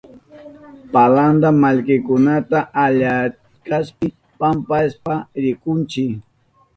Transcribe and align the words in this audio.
Palanta 0.93 1.49
mallkikunata 1.61 2.57
allarishkapi 2.85 4.07
pampashpa 4.39 5.13
rihunchi. 5.41 6.03